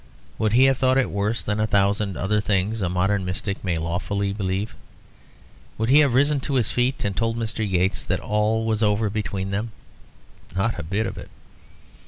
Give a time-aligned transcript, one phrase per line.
[0.39, 3.63] Would he have thought it worse than a thousand other things that a modern mystic
[3.63, 4.73] may lawfully believe?
[5.77, 7.59] Would he have risen to his feet and told Mr.
[7.59, 9.73] Yeats that all was over between them?
[10.55, 11.29] Not a bit of it.